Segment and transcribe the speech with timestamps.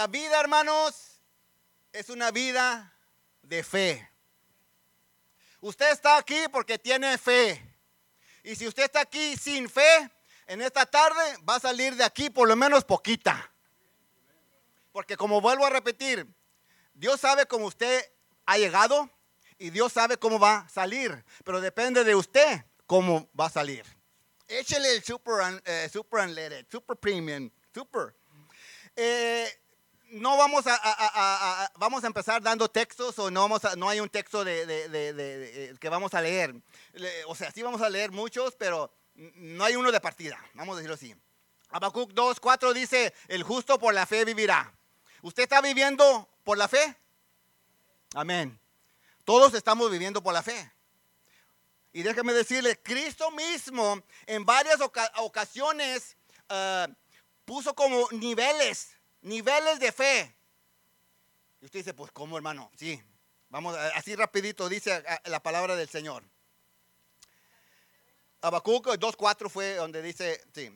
[0.00, 1.20] La vida, hermanos,
[1.92, 2.90] es una vida
[3.42, 4.10] de fe.
[5.60, 7.62] Usted está aquí porque tiene fe.
[8.42, 10.10] Y si usted está aquí sin fe,
[10.46, 13.52] en esta tarde va a salir de aquí por lo menos poquita.
[14.90, 16.26] Porque como vuelvo a repetir,
[16.94, 18.02] Dios sabe cómo usted
[18.46, 19.10] ha llegado
[19.58, 21.26] y Dios sabe cómo va a salir.
[21.44, 23.84] Pero depende de usted cómo va a salir.
[24.48, 28.16] Échele el super, eh, super unleaded, super premium, super.
[28.96, 29.59] Eh,
[30.10, 34.44] no vamos a, vamos a empezar dando textos o no, vamos no hay un texto
[34.44, 36.54] de, que vamos a leer.
[37.26, 40.76] O sea, sí vamos a leer muchos, pero no hay uno de partida, vamos a
[40.76, 41.14] decirlo así.
[41.70, 44.72] Habacuc 2, 4 dice, el justo por la fe vivirá.
[45.22, 46.96] ¿Usted está viviendo por la fe?
[48.14, 48.58] Amén.
[49.24, 50.72] Todos estamos viviendo por la fe.
[51.92, 54.78] Y déjeme decirle, Cristo mismo en varias
[55.16, 56.16] ocasiones
[56.48, 56.88] eh,
[57.44, 60.36] puso como niveles niveles de fe.
[61.60, 62.70] Y usted dice, pues ¿cómo hermano?
[62.76, 63.02] Sí,
[63.48, 66.24] vamos así rapidito, dice la palabra del Señor.
[68.42, 70.70] Habacuc 2.4 fue donde dice, sí.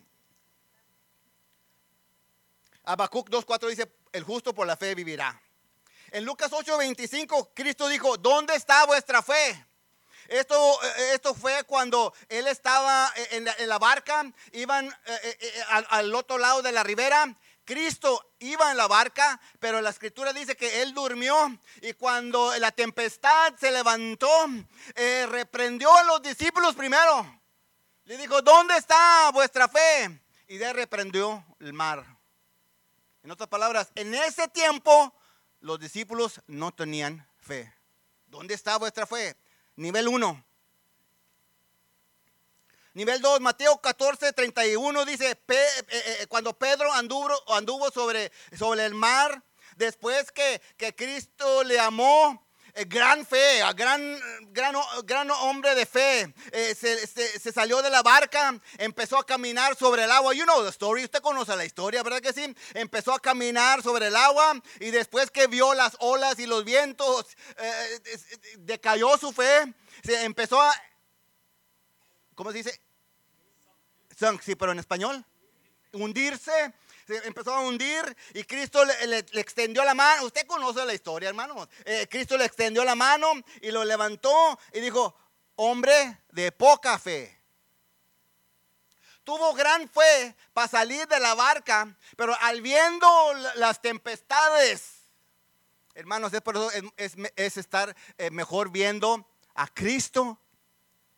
[2.85, 5.41] Habacuc 2.4 dice, el justo por la fe vivirá.
[6.11, 9.67] En Lucas 8.25, Cristo dijo, ¿dónde está vuestra fe?
[10.29, 10.79] Esto,
[11.13, 16.63] esto fue cuando él estaba en la, barca, iban eh, eh, eh, al, otro lado
[16.63, 21.59] de la ribera Cristo iba en la barca, pero la escritura dice que él durmió
[21.81, 24.29] y cuando la tempestad se levantó,
[24.95, 27.41] eh, reprendió a los discípulos primero.
[28.05, 30.21] Le dijo, ¿dónde está vuestra fe?
[30.49, 32.05] Y de reprendió el mar.
[33.23, 35.15] En otras palabras, en ese tiempo
[35.61, 37.73] los discípulos no tenían fe.
[38.27, 39.37] ¿Dónde está vuestra fe?
[39.77, 40.45] Nivel 1.
[42.95, 48.85] Nivel 2, Mateo 14, 31 dice, eh, eh, eh, cuando Pedro anduvo, anduvo sobre, sobre
[48.85, 49.43] el mar,
[49.77, 50.63] después que,
[50.95, 52.47] Cristo le amó,
[52.87, 54.17] gran fe, gran,
[54.53, 56.33] gran, gran hombre de fe.
[56.77, 60.33] se, salió de la barca, empezó a caminar sobre el agua.
[60.33, 62.55] You know the story, usted conoce la historia, ¿verdad que sí?
[62.75, 67.27] Empezó a caminar sobre el agua y después que vio las olas y los vientos,
[68.59, 69.75] decayó su fe.
[70.05, 70.73] Se empezó a,
[72.37, 72.84] ¿cómo se dice?
[74.43, 75.25] Sí, pero en español.
[75.93, 76.75] Hundirse.
[77.07, 80.25] Se empezó a hundir y Cristo le, extendió la mano.
[80.25, 81.69] Usted conoce la historia, hermano.
[81.85, 85.15] Eh, Cristo le extendió la mano y lo levantó y dijo,
[85.57, 87.39] hombre de poca fe.
[89.23, 93.07] Tuvo gran fe para salir de la barca, pero al viendo
[93.57, 95.11] las tempestades,
[95.95, 100.39] hermanos, es, por eso es, estar eh, mejor viendo a Cristo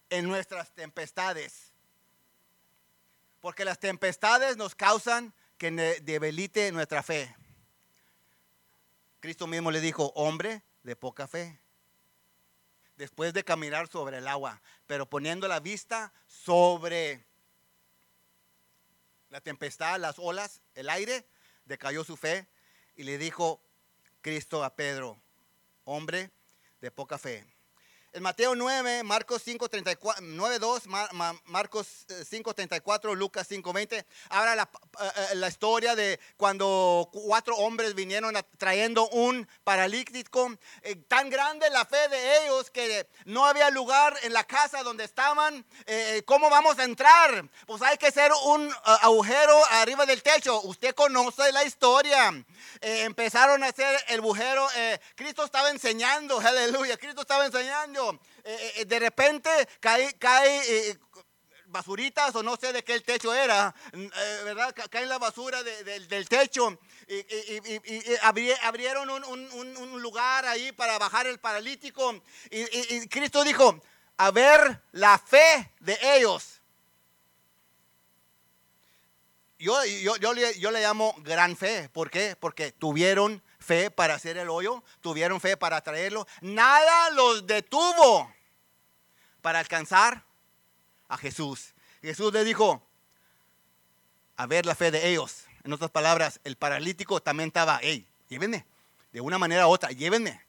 [0.09, 1.66] en nuestras tempestades.
[3.47, 7.33] Porque las tempestades nos causan que debilite nuestra fe.
[9.21, 11.57] Cristo mismo le dijo, hombre de poca fe.
[12.97, 17.25] Después de caminar sobre el agua, pero poniendo la vista sobre
[19.31, 21.25] la tempestad, las olas, el aire,
[21.67, 22.49] decayó su fe
[22.97, 23.63] y le dijo
[24.23, 25.23] Cristo a Pedro,
[25.85, 26.33] hombre
[26.81, 27.47] de poca fe.
[28.17, 30.83] En Mateo 9, Marcos 5, 34, 9, 2,
[31.45, 31.87] Marcos
[32.31, 37.95] 5, 34, Lucas 5, 20, habla la, eh, eh, la, historia de cuando cuatro hombres
[37.95, 40.51] vinieron trayendo un paralítico.
[40.81, 45.05] Eh, tan grande la fe de ellos que no había lugar en la casa donde
[45.05, 45.67] estaban.
[46.25, 47.47] ¿Cómo vamos a entrar?
[47.67, 50.63] Pues hay que hacer un agujero arriba del techo.
[50.63, 52.33] Usted conoce la historia.
[52.81, 54.67] empezaron a hacer el agujero.
[55.15, 56.97] Cristo estaba enseñando, aleluya.
[56.97, 58.06] Cristo estaba enseñando.
[58.45, 59.51] Eh, eh, de repente
[59.81, 60.99] cae, cae eh,
[61.67, 63.75] basuritas o no sé de qué el techo era,
[64.45, 64.75] ¿verdad?
[64.91, 66.79] Cae la basura del techo
[67.09, 67.25] y,
[68.23, 73.83] abrieron un, lugar ahí para bajar el paralítico y, Cristo dijo,
[74.17, 76.61] a ver la fe de ellos.
[79.59, 81.89] Yo, yo, yo, le, yo le llamo gran fe.
[81.89, 82.37] ¿Por qué?
[82.39, 86.27] Porque tuvieron fe para hacer el hoyo, tuvieron fe para traerlo.
[86.41, 88.33] Nada los detuvo
[89.43, 90.25] para alcanzar
[91.09, 91.75] a Jesús.
[92.01, 92.83] Jesús le dijo,
[94.37, 95.45] a ver la fe de ellos.
[95.65, 98.65] En otras palabras, el paralítico también estaba, hey, llévenme,
[99.13, 100.41] de una manera u otra, llévenme.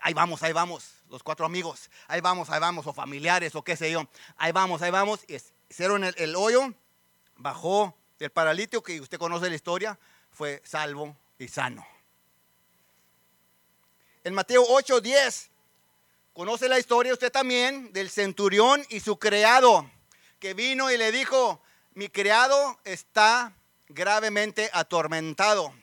[0.00, 3.76] Ahí vamos, ahí vamos, los cuatro amigos, ahí vamos, ahí vamos, o familiares, o qué
[3.76, 4.08] sé yo.
[4.36, 5.20] Ahí vamos, ahí vamos.
[5.28, 5.36] Y
[5.68, 6.72] hicieron el, el hoyo,
[7.36, 9.98] bajó el paralítico, que usted conoce la historia,
[10.30, 11.84] fue salvo y sano.
[14.24, 15.50] En Mateo 8, 10,
[16.32, 19.90] conoce la historia usted también del centurión y su criado,
[20.38, 21.60] que vino y le dijo,
[21.92, 23.52] mi criado está
[23.86, 25.74] gravemente atormentado.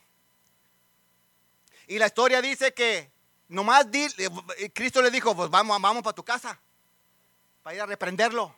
[1.86, 3.12] Y la historia dice que
[3.48, 3.86] nomás
[4.74, 6.60] Cristo le dijo, pues vamos, vamos tu casa,
[7.62, 8.56] para ir a reprenderlo.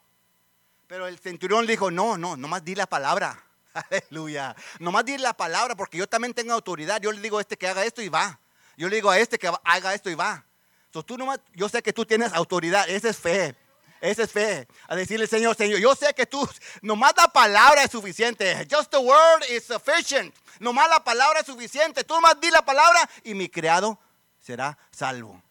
[0.88, 3.44] Pero el centurión le dijo, no, no, nomás di la palabra.
[3.74, 4.56] Aleluya.
[4.80, 7.02] Nomás di la palabra porque yo también tengo autoridad.
[7.02, 8.40] Yo le digo a este que haga esto y va.
[8.78, 10.46] Yo le digo a este que haga esto y va.
[10.86, 12.88] Entonces tú nomás, yo sé que tú tienes autoridad.
[12.90, 13.56] Esa es fe.
[14.02, 14.68] Esa es fe.
[14.88, 16.48] A decirle, Señor, Señor, yo sé que tú,
[16.82, 18.68] nomás la palabra es suficiente.
[18.70, 20.36] Just the word is sufficient.
[20.60, 22.04] Nomás la palabra es suficiente.
[22.04, 23.98] Tú nomás di la palabra y mi criado
[24.42, 25.42] será salvo.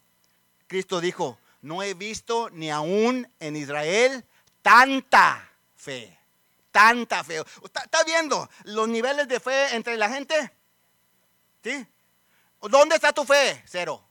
[0.67, 4.25] Cristo dijo, no he visto ni aún en Israel
[4.61, 6.19] tanta fe.
[6.71, 7.43] Tanta fe.
[7.65, 10.53] ¿Está, viendo los niveles de fe entre la gente?
[11.63, 11.87] ¿Sí?
[12.69, 13.63] ¿Dónde está tu fe?
[13.67, 14.03] Cero.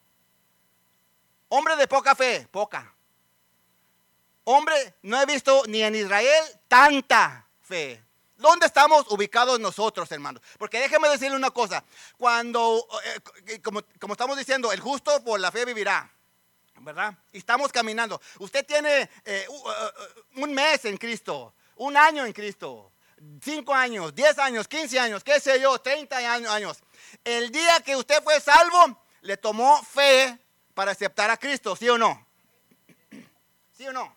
[1.50, 2.94] Hombre de poca fe, poca.
[4.44, 8.04] Hombre, no he visto ni en Israel tanta fe.
[8.38, 10.42] ¿Dónde estamos ubicados nosotros, hermanos?
[10.58, 11.84] Porque déjeme decirle una cosa.
[12.18, 12.88] Cuando,
[13.46, 16.12] eh, como, estamos diciendo, el justo por la fe vivirá.
[16.80, 17.14] ¿Verdad?
[17.32, 18.20] Y estamos caminando.
[18.40, 19.48] Usted tiene eh, eh,
[20.38, 22.92] un mes en Cristo, un año en Cristo,
[23.42, 26.84] cinco años, diez años, quince años, qué sé yo, treinta años.
[27.24, 30.38] El día que usted fue salvo, le tomó fe
[30.74, 32.28] para aceptar a Cristo, ¿sí o no?
[33.74, 34.16] ¿Sí o no?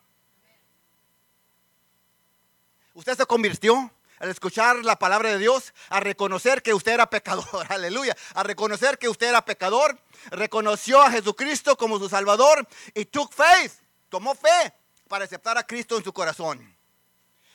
[2.94, 7.66] Usted se convirtió al escuchar la palabra de Dios, a reconocer que usted era pecador,
[7.68, 13.32] aleluya, a reconocer que usted era pecador, reconoció a Jesucristo como su Salvador y took
[13.34, 13.72] faith,
[14.08, 14.72] tomó fe
[15.08, 16.73] para aceptar a Cristo en su corazón.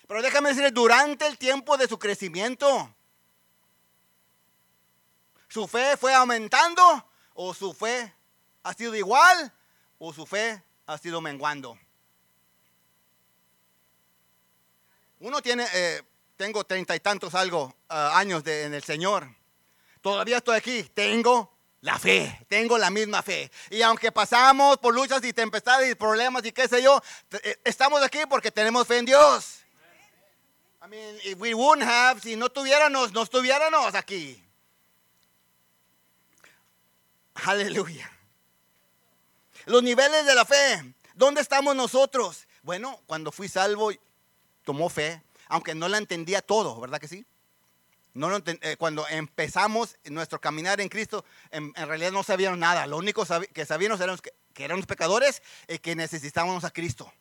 [0.10, 2.92] Pero déjame decirle, durante el tiempo de su crecimiento,
[5.48, 6.82] ¿su fe fue aumentando
[7.36, 8.12] o su fe
[8.64, 9.54] ha sido igual
[10.00, 11.78] o su fe ha sido menguando?
[15.20, 16.02] Uno tiene, eh,
[16.38, 19.30] tengo treinta y tantos algo ah, años en el Señor.
[20.02, 23.52] Todavía estoy aquí, tengo la fe, tengo la misma fe.
[23.70, 27.00] Y aunque pasamos por luchas y tempestades y problemas y qué sé yo,
[27.44, 29.59] eh, estamos aquí porque tenemos fe en Dios.
[30.81, 34.42] I mean, if we wouldn't have, si no tuviéramos, no estuviéramos aquí.
[37.46, 38.10] Aleluya.
[39.66, 40.96] Los niveles de la fe.
[41.16, 42.48] ¿Dónde estamos nosotros?
[42.64, 43.92] Bueno, cuando fui salvo,
[44.64, 47.25] tomó fe, aunque no la entendía todo, ¿verdad que sí?
[48.14, 52.88] No eh, cuando empezamos nuestro caminar en Cristo, en, realidad no sabíamos nada.
[52.88, 57.12] Lo único que sabíamos era que, que éramos pecadores y que necesitábamos a Cristo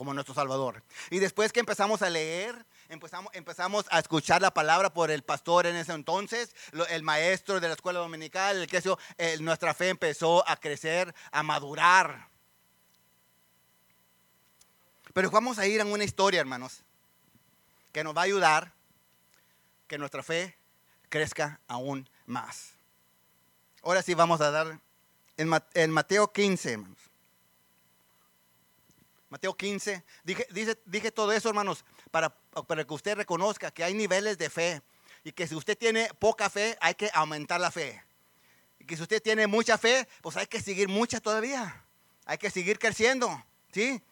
[0.00, 0.82] como nuestro Salvador.
[1.10, 5.66] Y después que empezamos a leer, empezamos, empezamos a escuchar la palabra por el pastor
[5.66, 6.56] en ese entonces,
[6.88, 8.82] el maestro de la escuela dominical, el que
[9.40, 12.28] nuestra fe empezó a crecer, a madurar.
[15.12, 16.82] Pero vamos a ir en una historia, hermanos,
[17.92, 18.72] que nos va a ayudar
[19.86, 20.56] que nuestra fe
[21.10, 22.72] crezca aún más.
[23.82, 24.80] Ahora sí vamos a dar
[25.36, 27.09] en, Mateo 15, hermanos.
[29.30, 30.04] Mateo 15.
[30.24, 30.46] Dije,
[30.84, 32.28] dije todo eso, hermanos, para,
[32.66, 34.82] para que usted reconozca que hay niveles de fe
[35.24, 38.02] y que si usted tiene poca fe, hay que aumentar la fe.
[38.80, 41.84] Y que si usted tiene mucha fe, pues hay que seguir mucha todavía.
[42.24, 44.02] Hay que seguir creciendo, ¿sí?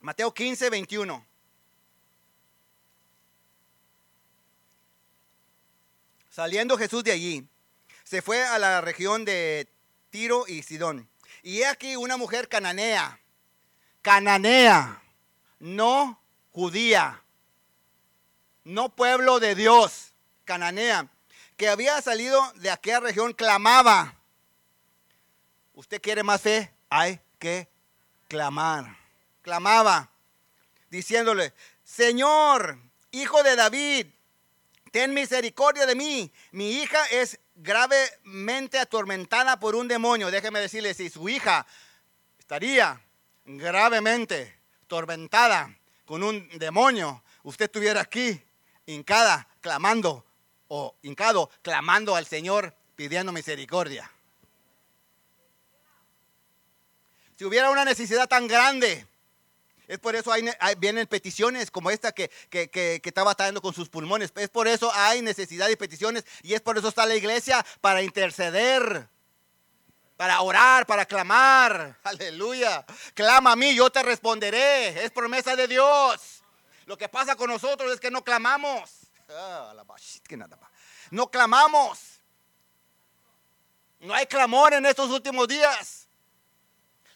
[0.00, 1.26] Mateo 15, 21.
[6.28, 7.46] Saliendo Jesús de allí,
[8.04, 9.68] se fue a la región de
[10.10, 11.08] Tiro y Sidón.
[11.42, 13.19] Y he aquí una mujer cananea,
[14.02, 15.02] cananea,
[15.58, 17.22] no judía,
[18.64, 20.12] no pueblo de Dios,
[20.44, 21.08] cananea,
[21.56, 24.16] que había salido de aquella región, clamaba.
[25.74, 26.72] ¿Usted quiere más fe?
[26.88, 27.68] Hay que
[28.28, 29.00] clamar
[29.42, 30.10] clamaba,
[30.90, 31.52] diciéndole,
[31.84, 32.78] Señor,
[33.10, 34.06] hijo de David,
[34.92, 36.32] ten misericordia de mí.
[36.52, 40.30] Mi hija es gravemente atormentada por un demonio.
[40.30, 41.66] Déjeme decirle, si su hija
[42.38, 43.00] estaría
[43.58, 48.42] gravemente atormentada con un demonio, usted estuviera aquí,
[48.86, 50.24] hincada, clamando,
[50.68, 54.10] o hincado, clamando al Señor, pidiendo misericordia.
[57.36, 59.06] Si hubiera una necesidad tan grande,
[59.88, 60.44] es por eso hay,
[60.78, 64.32] vienen peticiones como esta que, que, está batallando con sus pulmones.
[64.36, 68.02] Es por eso hay necesidad de peticiones y es por eso está la iglesia para
[68.02, 69.08] interceder,
[70.20, 71.96] para orar, para clamar.
[72.04, 72.84] Aleluya.
[73.14, 75.02] Clama a mí, yo te responderé.
[75.02, 76.42] Es promesa de Dios.
[76.84, 78.90] Lo que pasa con nosotros es que no clamamos.
[79.30, 79.72] Ah,
[81.10, 82.20] no clamamos.
[84.00, 86.06] No hay clamor en estos últimos días.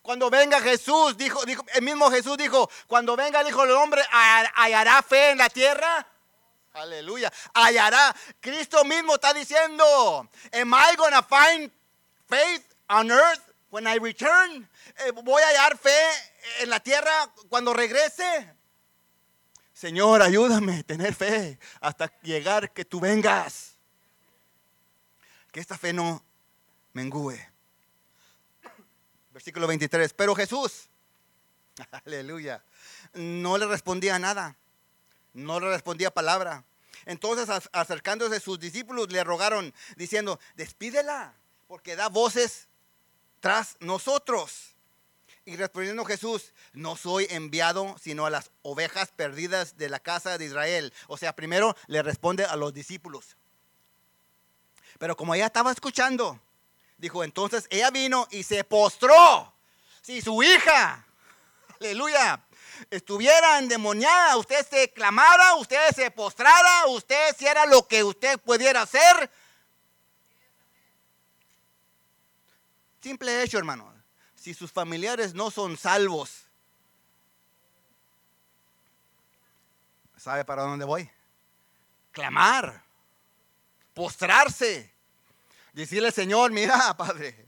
[0.01, 1.43] Cuando venga Jesús, dijo,
[1.75, 4.03] el mismo Jesús dijo, cuando venga el Hijo del Hombre,
[4.55, 6.07] ¿hallará fe en la tierra?
[6.73, 7.31] Aleluya.
[7.53, 8.17] Hallará.
[8.41, 11.71] Cristo mismo está diciendo, am I to find
[12.27, 14.69] faith on earth when I return?
[15.07, 15.79] Eh, ¿Voy a hallar
[16.61, 18.51] en la tierra cuando regrese?
[19.73, 23.77] Señor, ayúdame a tener fe hasta llegar que tú vengas.
[25.51, 26.25] Que esta fe no
[26.93, 27.39] mengúe.
[29.33, 30.15] Versículo 23.
[30.15, 30.89] Pero Jesús,
[32.07, 32.63] aleluya,
[33.15, 34.57] no le respondía nada.
[35.33, 36.65] No le respondía palabra.
[37.07, 41.35] Entonces, acercándose sus discípulos, le rogaron, diciendo, despídela,
[41.67, 42.69] porque da voces
[43.45, 44.75] tras nosotros.
[45.45, 50.47] Y respondiendo Jesús, no soy enviado sino a las ovejas perdidas de la casa de
[50.47, 50.95] Israel.
[51.09, 53.37] O sea, primero le responde a los discípulos.
[54.99, 56.41] Pero como ella estaba escuchando,
[56.97, 59.53] dijo, entonces ella vino y se postró.
[60.01, 61.05] Si su hija,
[61.79, 62.43] aleluya,
[62.89, 69.31] estuviera endemoniada, usted se clamara, usted se postrara, usted hiciera lo que usted pudiera hacer.
[73.05, 73.93] Simple hecho, hermano.
[74.35, 76.47] Si sus familiares no son salvos,
[80.17, 81.11] ¿sabe para dónde voy?
[82.13, 82.83] Clamar,
[83.93, 84.91] postrarse,
[85.75, 87.47] decirle, Señor, mira, Padre,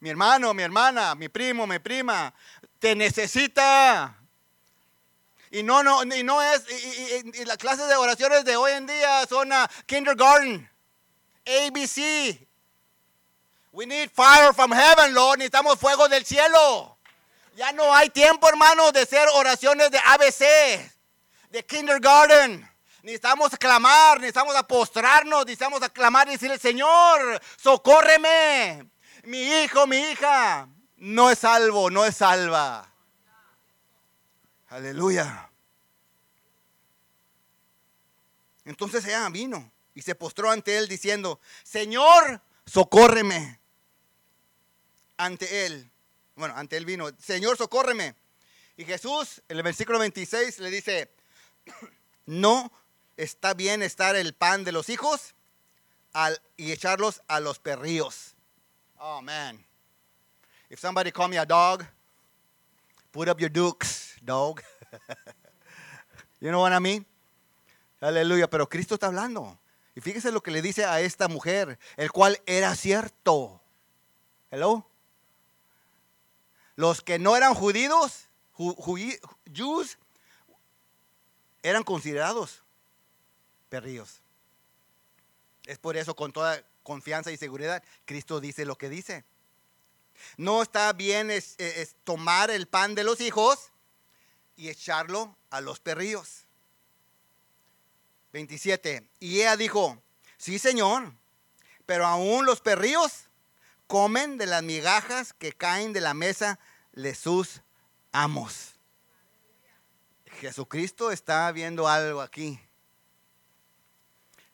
[0.00, 2.32] mi hermano, mi hermana, mi primo, mi prima,
[2.78, 4.16] te necesita.
[5.50, 6.64] Y no, no, y no es,
[7.34, 10.70] y, las clases de oraciones de hoy en día son a kindergarten,
[11.44, 12.48] ABC.
[13.72, 15.38] We need fire from heaven, Lord.
[15.38, 16.98] Necesitamos fuego del cielo.
[17.56, 20.90] Ya no hay tiempo, hermano, de hacer oraciones de ABC,
[21.50, 22.68] de kindergarten.
[23.02, 28.88] Necesitamos clamar, necesitamos postrarnos, necesitamos clamar y decirle, Señor, socórreme.
[29.24, 32.88] Mi hijo, mi hija, no es salvo, no es salva.
[34.68, 35.50] Aleluya.
[38.64, 43.61] Entonces ella vino y se postró ante él diciendo, Señor, socórreme.
[45.22, 45.88] Ante él,
[46.34, 48.16] bueno, ante él vino, Señor, socórreme.
[48.76, 51.14] Y Jesús, en el versículo 26, le dice,
[52.26, 52.72] no
[53.16, 55.36] está bien estar el pan de los hijos
[56.56, 58.34] y echarlos a los perrillos.
[58.98, 59.64] Oh, man.
[60.68, 61.84] If somebody call me a dog,
[63.12, 64.60] put up your dukes, dog.
[66.40, 67.06] you know what I mean?
[68.00, 69.56] Aleluya, pero Cristo está hablando.
[69.94, 73.62] Y fíjese lo que le dice a esta mujer, el cual era cierto.
[74.50, 74.88] Hello.
[76.76, 78.28] Los que no eran judíos,
[79.52, 79.98] Jews,
[81.62, 82.62] eran considerados
[83.68, 84.20] perrillos.
[85.64, 89.24] Es por eso, con toda confianza y seguridad, Cristo dice lo que dice.
[90.36, 91.56] No está bien es,
[92.04, 93.70] tomar el pan de los hijos
[94.56, 96.44] y echarlo a los perrillos.
[98.32, 99.06] 27.
[99.20, 100.02] Y ella dijo,
[100.36, 101.12] sí Señor,
[101.86, 103.28] pero aún los perrillos
[103.92, 106.58] comen de las migajas que caen de la mesa
[106.92, 107.60] de sus
[108.10, 108.76] amos.
[110.40, 112.58] Jesucristo está viendo algo aquí.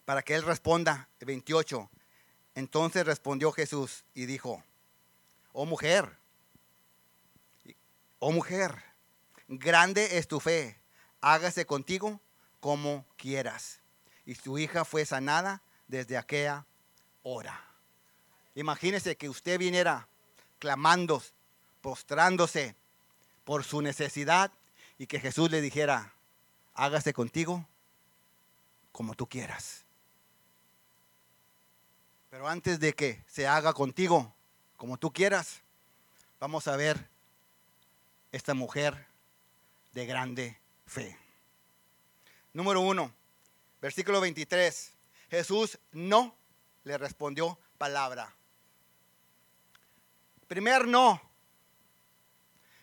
[0.05, 1.89] Para que él responda, 28.
[2.57, 4.65] Entonces respondió Jesús y dijo,
[5.53, 6.19] oh mujer,
[8.19, 8.83] oh mujer,
[9.47, 10.81] grande es tu fe,
[11.21, 12.21] hágase contigo
[12.59, 13.79] como quieras.
[14.27, 16.67] Y su hija fue sanada desde aquella
[17.23, 17.68] hora.
[18.59, 20.09] Imagínese que usted viniera
[20.59, 21.23] clamando,
[21.81, 22.75] postrándose
[23.45, 24.51] por su necesidad
[24.99, 26.13] y que Jesús le dijera,
[26.75, 27.65] hágase contigo
[28.91, 29.85] como tú quieras.
[32.31, 34.35] Pero antes de que se haga contigo
[34.77, 35.61] como tú quieras,
[36.41, 37.09] vamos a ver
[38.33, 39.07] esta mujer
[39.93, 41.17] de grande fe.
[42.53, 43.15] Número uno,
[43.81, 44.95] versículo 23.
[45.31, 46.35] Jesús no
[46.83, 48.35] le respondió palabra.
[50.49, 51.21] Primer no.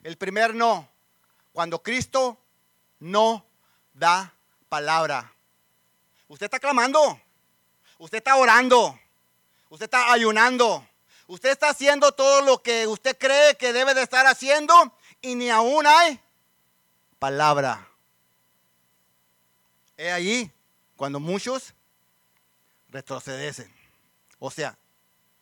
[0.04, 0.88] El primer no.
[1.52, 2.38] Cuando Cristo
[3.00, 3.46] no
[3.94, 4.34] da
[4.70, 5.34] palabra.
[6.28, 7.20] Usted está clamando.
[7.98, 9.00] Usted está orando.
[9.70, 10.88] Usted está ayunando.
[11.28, 14.74] Usted está haciendo todo lo que usted cree que debe de estar haciendo
[15.22, 16.20] y ni aún hay
[17.18, 17.88] palabra.
[19.98, 20.52] He allí
[20.96, 21.74] cuando muchos
[22.90, 23.74] retroceden.
[24.38, 24.78] O sea,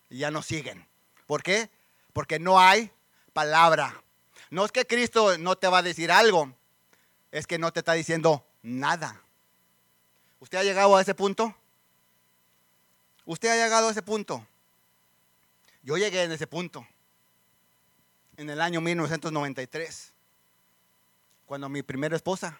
[0.10, 0.88] ya no siguen.
[1.26, 1.70] ¿Por qué?
[2.14, 2.92] Porque no hay
[3.34, 4.02] palabra.
[4.50, 6.54] No es que Cristo no te va a decir algo,
[7.32, 9.20] es que no te está diciendo nada.
[10.40, 11.56] ¿Usted ha llegado a ese punto?
[13.26, 14.46] ¿Usted ha llegado a ese punto?
[15.82, 16.88] Yo llegué en ese punto,
[18.38, 20.14] en el año 1993,
[21.46, 22.58] cuando mi primera esposa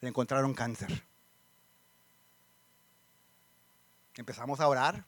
[0.00, 1.04] le encontraron cáncer.
[4.16, 5.04] Empezamos a orar,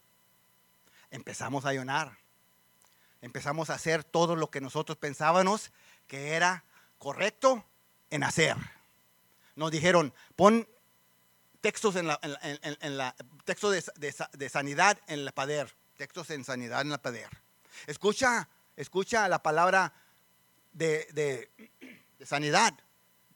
[1.10, 2.16] empezamos a ayunar,
[3.22, 5.72] empezamos a hacer todo lo que nosotros pensábamos
[6.06, 6.64] que era
[6.98, 7.64] correcto
[8.10, 8.56] en hacer.
[9.54, 10.68] Nos dijeron, pon
[11.60, 16.98] textos en la, la textos de, sanidad en la pader, textos en sanidad en la
[16.98, 17.28] pader.
[17.86, 19.92] Escucha, escucha la palabra
[20.72, 21.50] de,
[22.24, 22.74] sanidad,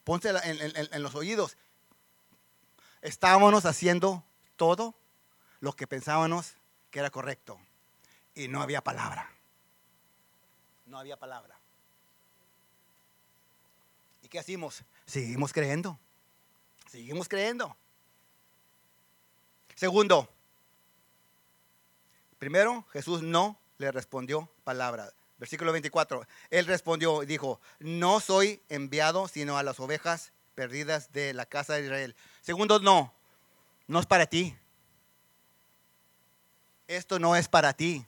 [0.04, 1.56] ponte en los oídos.
[3.02, 4.24] Estábamos haciendo
[4.56, 4.94] todo
[5.60, 6.54] lo que pensábamos
[6.90, 7.58] que era correcto
[8.34, 9.30] y no había palabra.
[10.90, 11.56] No había palabra.
[14.24, 14.82] ¿Y qué hacemos?
[15.06, 15.96] Seguimos creyendo.
[16.90, 17.76] Seguimos creyendo.
[19.76, 20.28] Segundo,
[22.40, 25.12] primero Jesús no le respondió palabra.
[25.38, 26.26] Versículo 24.
[26.50, 31.74] Él respondió y dijo, no soy enviado sino a las ovejas perdidas de la casa
[31.74, 32.16] de Israel.
[32.40, 33.14] Segundo, no,
[33.86, 34.56] no es para ti.
[36.88, 38.04] Esto no es para ti.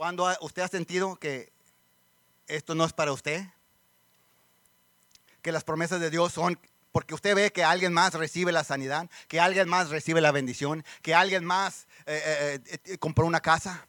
[0.00, 1.52] Cuando usted ha sentido que
[2.46, 3.44] esto no es para usted,
[5.42, 6.58] que las promesas de Dios son
[6.90, 10.86] porque usted ve que alguien más recibe la sanidad, que alguien más recibe la bendición,
[11.02, 13.86] que alguien más eh, eh, eh, compró una casa.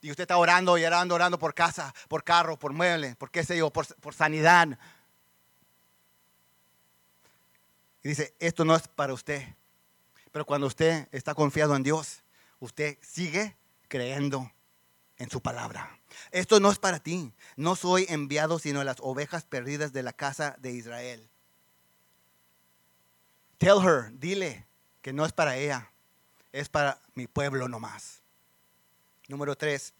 [0.00, 3.44] Y usted está orando y orando, orando por casa, por carro, por mueble, por qué
[3.44, 4.76] sé yo, por, por sanidad.
[8.02, 9.46] Y dice, esto no es para usted.
[10.32, 12.24] Pero cuando usted está confiado en Dios,
[12.58, 14.50] usted sigue creyendo
[15.18, 15.98] en su palabra.
[16.30, 17.32] Esto no es para ti.
[17.56, 21.28] No soy enviado sino a las ovejas perdidas de la casa de Israel.
[23.58, 24.66] Tell her, dile
[25.02, 25.90] que no es para ella,
[26.52, 28.22] es para mi pueblo nomás.
[29.26, 29.92] Número 3,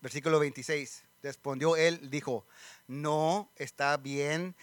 [0.00, 1.04] versículo 26.
[1.22, 2.46] Respondió él, dijo,
[2.86, 4.54] no está bien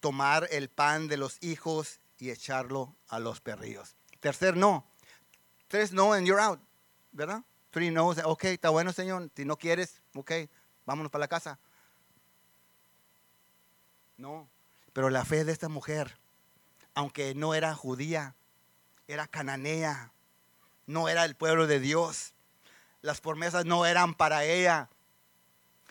[0.00, 3.94] tomar el pan de los hijos y echarlo a los perrillos.
[4.20, 4.86] Tercer no.
[5.68, 6.60] Tres no and you're out,
[7.12, 7.42] ¿verdad?
[7.72, 9.28] Three no, ok, está bueno, Señor.
[9.34, 10.30] Si no quieres, ok,
[10.86, 11.58] vámonos para la casa.
[14.16, 14.48] No,
[14.92, 16.22] pero la fe de esta mujer
[16.94, 18.34] aunque no era judía,
[19.08, 20.12] era cananea,
[20.86, 22.34] no era el pueblo de Dios.
[23.00, 24.88] Las promesas no eran para ella.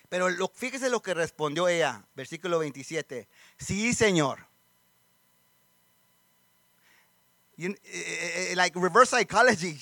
[0.10, 3.28] Pero fíjese lo que respondió ella, versículo 27.
[3.58, 4.48] Sí, Señor.
[7.58, 9.78] Eh, eh, eh, like reverse psychology.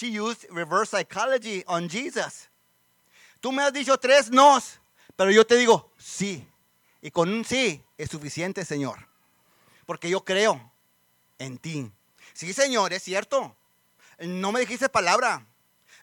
[0.00, 2.48] She used reverse psychology on Jesus.
[3.40, 4.78] Tú me has dicho tres nos,
[5.16, 6.46] pero yo te digo sí.
[7.02, 9.10] Y con un sí es suficiente, Señor
[9.90, 10.72] porque yo creo
[11.40, 11.90] en ti.
[12.32, 13.56] Sí, Señor, es cierto.
[14.20, 15.44] No me dijiste palabra.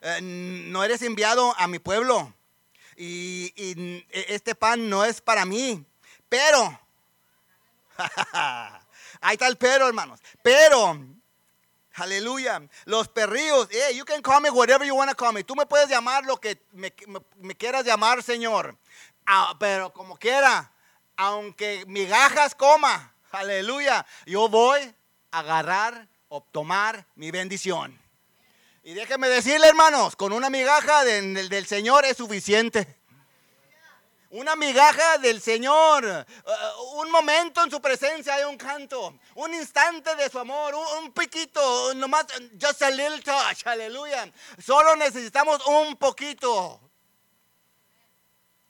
[0.02, 2.34] Eh, no eres enviado a mi pueblo.
[2.98, 5.86] Y, este pan no es para mí.
[6.28, 6.78] Pero,
[9.22, 10.20] ahí está el pero, hermanos.
[10.42, 11.02] Pero,
[11.98, 15.42] aleluya, los perrillos, hey, you can call me whatever you want to call me.
[15.42, 16.92] Tú me puedes llamar lo que me,
[17.56, 18.76] quieras llamar, Señor.
[19.26, 20.72] Ah, pero como quiera,
[21.16, 24.06] aunque migajas coma, Aleluya.
[24.26, 24.80] Yo voy
[25.30, 27.98] a agarrar o tomar mi bendición.
[28.82, 32.97] Y déjenme decirle, hermanos, con una migaja del Señor es suficiente.
[34.30, 40.14] Una migaja del Señor, uh, un momento en su presencia de un canto, un instante
[40.16, 42.26] de su amor, un, un, piquito, nomás,
[42.60, 44.30] just a little touch, aleluya.
[44.62, 46.78] Solo necesitamos un poquito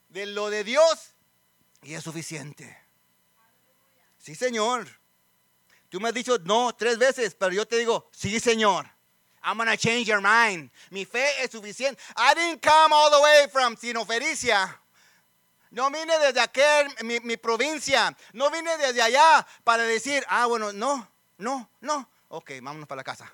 [0.09, 1.15] de lo de Dios
[1.83, 2.79] y es suficiente.
[4.19, 4.87] Sí, Señor.
[5.89, 8.87] Tú me has dicho no tres veces, pero yo te digo, sí, Señor.
[9.43, 10.71] I'm to change your mind.
[10.91, 11.99] Mi fe es suficiente.
[12.17, 14.79] I didn't come all the way from Sinofericia.
[15.71, 18.17] No vine desde aquel, mi, provincia.
[18.33, 22.11] No vine desde allá para decir, ah, bueno, no, no, no.
[22.29, 23.33] Ok, vámonos para la casa.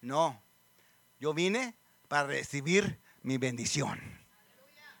[0.00, 0.42] No,
[1.18, 1.74] yo vine
[2.08, 4.00] para recibir mi bendición.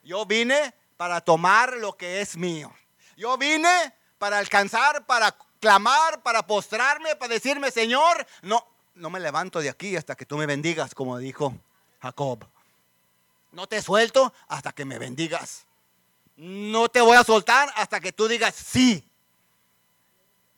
[0.02, 2.72] Yo vine para tomar lo que es mío.
[3.16, 9.60] Yo vine para alcanzar, para clamar, para postrarme, para decirme, Señor, no, no me levanto
[9.60, 11.54] de aquí hasta que tú me bendigas, como dijo
[12.00, 12.46] Jacob.
[13.54, 15.64] No te suelto hasta que me bendigas.
[16.36, 19.08] No te voy a soltar hasta que tú digas sí.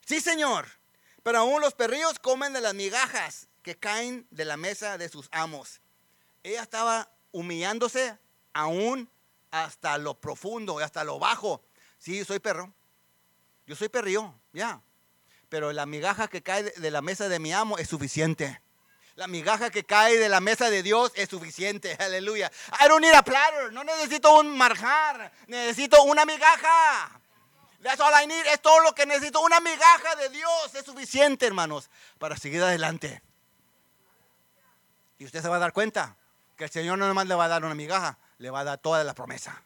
[0.06, 0.66] Sí, Señor.
[1.22, 5.28] Pero aún los perrillos comen de las migajas que caen de la mesa de sus
[5.30, 5.80] amos.
[6.42, 8.16] Ella estaba humillándose
[8.54, 9.10] aún
[9.50, 11.62] hasta lo profundo hasta lo bajo.
[11.98, 12.72] Sí, soy perro.
[13.66, 14.80] Yo soy perrillo, ya.
[15.50, 18.58] Pero la migaja que cae de la mesa de mi amo es suficiente.
[19.16, 21.96] La migaja que cae de la mesa de Dios es suficiente.
[21.98, 22.50] Aleluya.
[22.80, 23.72] I don't need a platter.
[23.72, 25.32] No necesito un marjar.
[25.46, 27.18] Necesito una migaja.
[27.82, 28.46] That's all I need.
[28.46, 29.40] Es todo lo que necesito.
[29.40, 33.22] Una migaja de Dios es suficiente, hermanos, para seguir adelante.
[35.18, 36.16] Y usted se va a dar cuenta
[36.56, 38.78] que el Señor no nomás le va a dar una migaja, le va a dar
[38.78, 39.62] toda la promesa.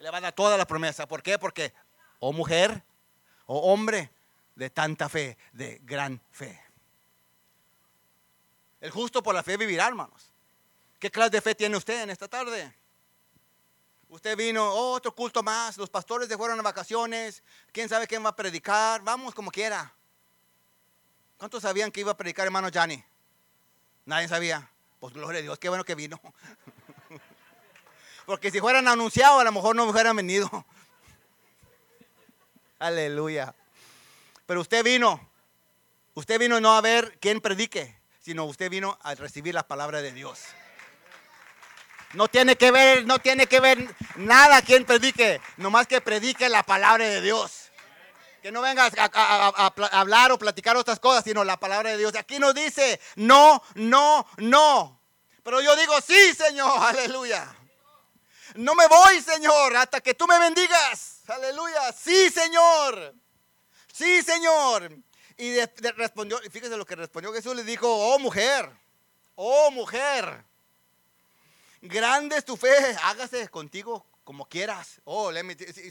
[0.00, 1.06] Le va a dar toda la promesa.
[1.06, 1.38] ¿Por qué?
[1.38, 1.72] Porque,
[2.18, 2.82] oh mujer,
[3.46, 4.10] oh hombre,
[4.56, 6.61] de tanta fe, de gran fe.
[8.82, 10.32] El justo por la fe vivirá, hermanos.
[10.98, 12.74] ¿Qué clase de fe tiene usted en esta tarde?
[14.08, 18.24] Usted vino, oh, otro culto más, los pastores se fueron a vacaciones, quién sabe quién
[18.24, 19.94] va a predicar, vamos como quiera.
[21.38, 23.02] ¿Cuántos sabían que iba a predicar hermano Johnny?
[24.04, 24.68] Nadie sabía.
[24.98, 26.20] Pues gloria a Dios, qué bueno que vino.
[28.26, 30.50] Porque si fueran anunciado, a lo mejor no hubieran venido.
[32.80, 33.54] Aleluya.
[34.44, 35.30] Pero usted vino,
[36.14, 40.12] usted vino no a ver quién predique, sino usted vino a recibir la palabra de
[40.12, 40.38] Dios.
[42.14, 46.62] No tiene que ver, no tiene que ver nada quien predique, nomás que predique la
[46.62, 47.70] palabra de Dios.
[48.42, 52.14] Que no vengas a, hablar o platicar otras cosas, sino la palabra de Dios.
[52.16, 55.00] Aquí nos dice, no, no, no.
[55.42, 57.54] Pero yo digo, sí, Señor, aleluya.
[58.54, 61.22] No me voy, Señor, hasta que tú me bendigas.
[61.28, 61.92] Aleluya.
[61.92, 63.14] Sí, Señor.
[63.92, 64.92] Sí, Señor.
[65.36, 65.58] Y
[65.96, 68.70] respondió, fíjese lo que respondió Jesús, le dijo, oh mujer,
[69.34, 70.44] oh mujer
[71.82, 75.00] grande es tu fe, hágase contigo como quieras.
[75.04, 75.32] Oh,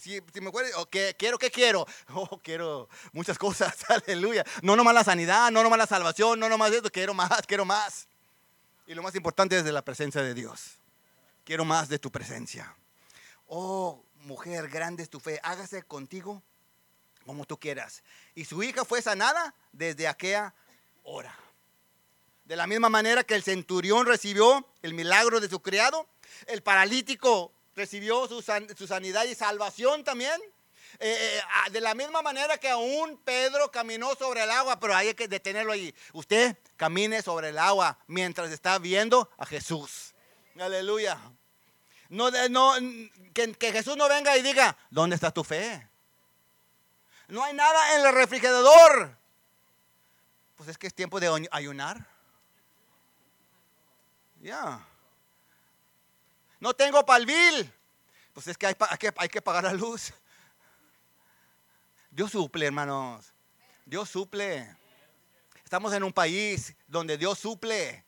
[0.01, 1.85] si, me acuerdo, oh, quiero, ¿qué quiero?
[2.13, 4.45] Oh, quiero muchas cosas, aleluya.
[4.61, 8.07] No nomás la sanidad, no nomás la salvación, no nomás esto, quiero más, quiero más.
[8.87, 10.79] Y lo más importante es de la presencia de Dios.
[11.43, 12.75] Quiero más de tu presencia.
[13.47, 16.41] Oh, mujer, grande es tu fe, hágase contigo
[17.25, 18.03] como tú quieras.
[18.35, 20.53] Y su hija fue sanada desde aquella
[21.03, 21.37] hora.
[22.45, 26.07] De la misma manera que el centurión recibió el milagro de su criado,
[26.47, 30.41] el paralítico recibió su, sanidad y salvación también.
[30.99, 34.95] Eh, eh, ah, de la misma manera que aún Pedro caminó sobre el agua, pero
[34.95, 35.95] hay que detenerlo ahí.
[36.11, 40.13] Usted camine sobre el agua mientras está viendo a Jesús.
[40.59, 41.17] Aleluya.
[42.09, 42.73] No, no,
[43.33, 45.87] que, que Jesús no venga y diga, ¿dónde está tu fe?
[47.31, 49.17] No hay nada en el refrigerador.
[50.57, 52.05] Pues es que es tiempo de ayunar.
[54.41, 54.85] Ya.
[56.59, 57.73] No tengo palvil.
[58.33, 60.13] Pues es que hay, que hay que pagar la luz.
[62.09, 63.31] Dios suple, hermanos.
[63.85, 64.75] Dios suple.
[65.63, 68.03] Estamos en un país donde Dios suple.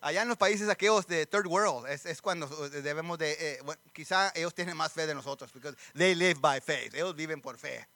[0.00, 3.60] Allá en los países aquellos de third world es, cuando debemos de, eh,
[3.92, 7.58] quizá ellos tienen más fe de nosotros, porque they live by faith, ellos viven por
[7.58, 7.86] fe.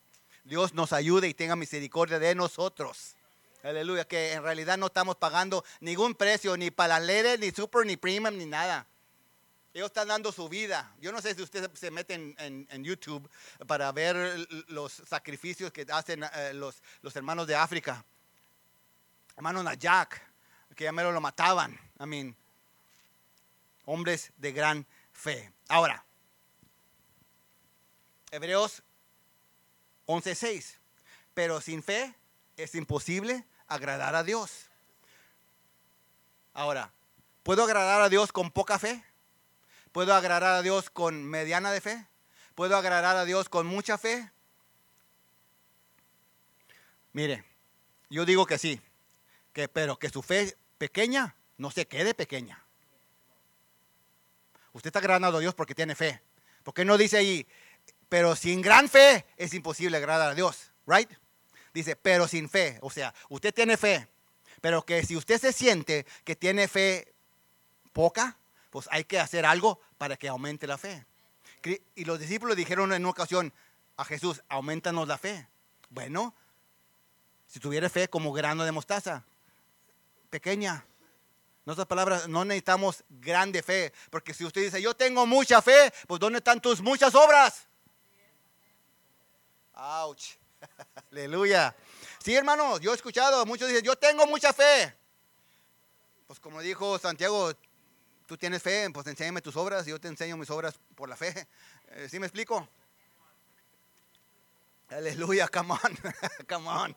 [0.42, 3.14] Dios nos ayude y tenga misericordia de nosotros.
[3.62, 7.96] Aleluya, que en realidad no estamos pagando ningún precio, ni para la ni super, ni
[7.96, 8.84] premium, ni nada.
[9.72, 10.92] Ellos están dando su vida.
[11.00, 13.30] Yo no sé si usted se mete en, YouTube
[13.68, 18.04] para ver los sacrificios que hacen eh, los, los, hermanos de África.
[19.36, 20.20] Hermano Najak,
[20.76, 21.78] que ya mero lo mataban.
[22.00, 22.36] I mean,
[23.84, 25.52] hombres de gran fe.
[25.68, 26.04] Ahora,
[28.30, 28.82] Hebreos
[30.06, 30.78] 11:6.
[31.34, 32.14] Pero sin fe
[32.56, 34.66] es imposible agradar a Dios.
[36.54, 36.92] Ahora,
[37.42, 39.02] ¿puedo agradar a Dios con poca fe?
[39.92, 42.06] ¿Puedo agradar a Dios con mediana de fe?
[42.54, 44.30] ¿Puedo agradar a Dios con mucha fe?
[47.12, 47.44] Mire,
[48.10, 48.80] yo digo que sí,
[49.52, 52.60] que, pero que su fe pequeña no se quede pequeña.
[54.72, 56.20] Usted está agradando a Dios porque tiene fe.
[56.64, 57.46] Porque no dice ahí,
[58.08, 61.08] pero sin gran fe es imposible agradar a Dios, right?
[61.72, 62.80] Dice, pero sin fe.
[62.82, 64.08] O sea, usted tiene fe,
[64.60, 67.14] pero que si usted se siente que tiene fe
[67.92, 68.36] poca,
[68.70, 71.06] pues hay que hacer algo para que aumente la fe.
[71.94, 73.52] Y los discípulos dijeron en una ocasión
[73.96, 75.46] a Jesús, aumentanos la fe.
[75.90, 76.34] Bueno,
[77.46, 79.24] si tuviera fe como grano de mostaza,
[80.32, 80.82] pequeña.
[81.64, 85.92] En otras palabras, no necesitamos grande fe, porque si usted dice, yo tengo mucha fe,
[86.08, 87.68] pues ¿dónde están tus muchas obras?
[89.74, 90.30] Ouch.
[91.12, 91.76] Aleluya.
[92.24, 94.96] Sí, hermano, yo he escuchado, muchos dicen, yo tengo mucha fe.
[96.26, 97.52] Pues como dijo Santiago,
[98.26, 101.16] tú tienes fe, pues enséñame tus obras y yo te enseño mis obras por la
[101.16, 101.46] fe.
[101.88, 102.66] Eh, ¿Sí me explico?
[104.88, 105.98] Aleluya, come on,
[106.48, 106.96] come on.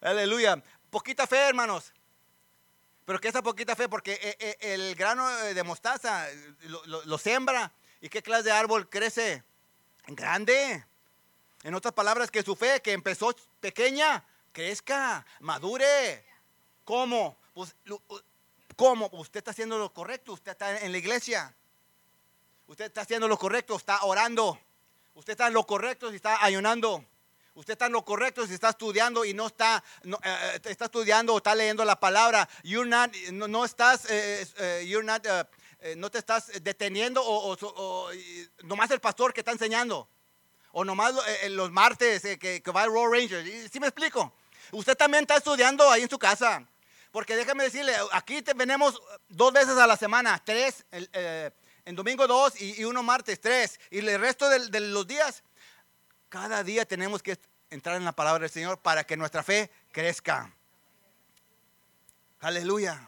[0.00, 0.62] Aleluya.
[0.92, 1.90] Poquita fe, hermanos.
[3.06, 6.28] Pero que esa poquita fe, porque eh, eh, el grano de mostaza
[6.64, 7.72] lo, lo, sembra.
[8.02, 9.42] ¿Y qué clase de árbol crece?
[10.06, 10.84] Grande.
[11.62, 16.26] En otras palabras, que su fe, que empezó pequeña, crezca, madure.
[16.84, 17.38] ¿Cómo?
[17.54, 17.74] Pues,
[18.76, 19.08] ¿Cómo?
[19.12, 21.54] Usted está haciendo lo correcto, usted está en la iglesia.
[22.66, 24.60] Usted está haciendo lo correcto, está orando.
[25.14, 27.02] Usted está en lo correcto si está ayunando.
[27.54, 30.86] Usted está en lo correcto si está estudiando y no está, no, eh, eh, está
[30.86, 32.48] estudiando o está leyendo la palabra.
[32.62, 35.44] You're not, no, no estás, eh, eh, you're not, eh,
[35.80, 38.10] eh, no te estás deteniendo o, o- o-
[38.62, 40.08] nomás el pastor que está enseñando.
[40.72, 43.44] O nomás lo- los martes que, que va el Roll Ranger.
[43.70, 44.32] ¿Sí me explico?
[44.70, 46.66] Usted también está estudiando ahí en su casa.
[47.10, 51.10] Porque déjame decirle, aquí te- venimos dos veces a la semana, tres, el,
[51.84, 53.78] en domingo dos y, y uno martes, tres.
[53.90, 55.42] Y el resto del- de, los días,
[56.32, 60.50] cada día tenemos que entrar en la palabra del Señor para que nuestra fe crezca.
[62.40, 63.06] Aleluya.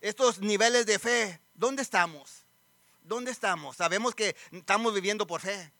[0.00, 2.46] Estos niveles de fe, ¿dónde estamos?
[3.02, 3.76] ¿Dónde estamos?
[3.76, 5.70] Sabemos que estamos viviendo por fe.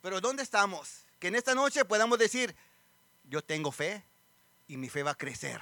[0.00, 1.04] Pero ¿dónde estamos?
[1.18, 2.56] Que en esta noche podamos decir,
[3.24, 4.02] yo tengo fe
[4.68, 5.60] y mi fe va a crecer.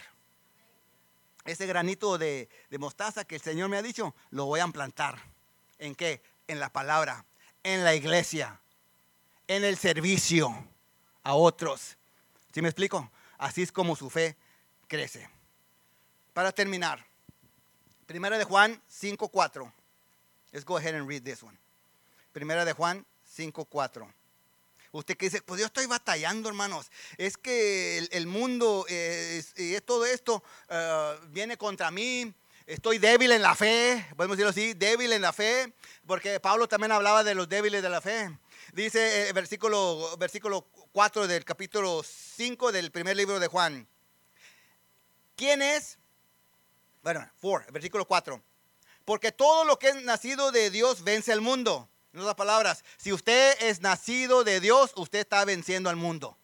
[1.44, 5.20] Ese granito de, de mostaza que el Señor me ha dicho, lo voy a plantar.
[5.78, 6.22] ¿En qué?
[6.46, 7.24] En la palabra,
[7.62, 8.60] en la iglesia,
[9.48, 10.66] en el servicio
[11.22, 11.96] a otros.
[12.52, 13.10] ¿Sí me explico?
[13.38, 14.36] Así es como su fe
[14.88, 15.28] crece.
[16.32, 17.04] Para terminar,
[18.06, 19.72] Primera de Juan 5.4.
[20.50, 21.56] Let's go ahead and read this one.
[22.32, 24.06] Primera de Juan 5.4.
[24.90, 26.90] Usted que dice, pues yo estoy batallando, hermanos.
[27.16, 32.34] Es que el, mundo eh, es- y todo esto eh, viene contra mí.
[32.66, 35.72] Estoy débil en la fe, podemos decirlo así, débil en la fe,
[36.06, 38.30] porque Pablo también hablaba de los débiles de la fe.
[38.72, 43.88] Dice eh, versículo, versículo 4 del capítulo 5 del primer libro de Juan.
[45.36, 45.98] ¿Quién es?
[47.02, 48.40] Bueno, 4, versículo 4.
[49.04, 51.88] Porque todo lo que es nacido de Dios vence al mundo.
[52.12, 56.38] En otras palabras, si usted es nacido de Dios, usted está venciendo al mundo.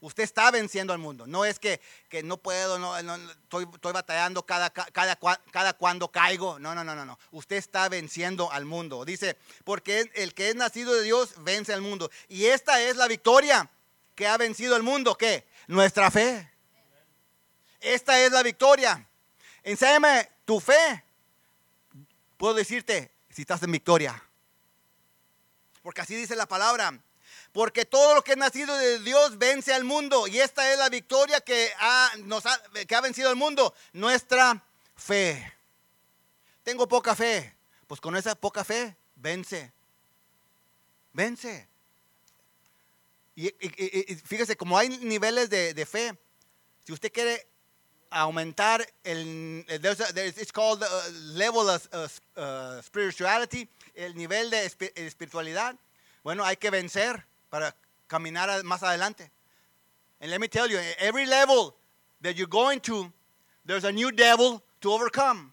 [0.00, 1.26] Usted está venciendo al mundo.
[1.26, 6.58] No es que, que no puedo, no, estoy, estoy batallando cada, cada, cada cuando caigo.
[6.60, 7.18] No, no, no, no, no.
[7.32, 9.04] Usted está venciendo al mundo.
[9.04, 12.10] Dice, porque el que es nacido de Dios vence al mundo.
[12.28, 13.68] Y esta es la victoria
[14.14, 15.16] que ha vencido al mundo.
[15.16, 15.48] ¿Qué?
[15.66, 16.48] Nuestra fe.
[17.80, 19.04] Esta es la victoria.
[19.64, 21.04] Enséñame tu fe.
[22.36, 24.22] Puedo decirte si estás en victoria.
[25.82, 27.00] Porque así dice la palabra.
[27.52, 30.26] Porque todo lo que es nacido de Dios vence al mundo.
[30.26, 32.10] Y esta es la victoria que ha,
[32.86, 33.74] que ha vencido al mundo.
[33.92, 34.62] Nuestra
[34.96, 35.52] fe.
[36.62, 37.54] Tengo poca fe.
[37.86, 39.72] Pues con esa poca fe, vence.
[41.14, 41.66] Vence.
[43.34, 43.48] Y,
[44.26, 46.16] fíjese, como hay niveles de, de fe,
[46.84, 47.46] si usted quiere
[48.10, 50.82] aumentar el, there's a- it's called
[51.34, 51.86] level of
[52.36, 55.76] uh, spirituality, el nivel de espi- espiritualidad.
[56.24, 57.74] Bueno, hay que vencer para
[58.06, 59.30] caminar más adelante.
[60.20, 61.74] And let me tell you, every level
[62.22, 63.12] that you're going to,
[63.64, 65.52] there's a new devil to overcome.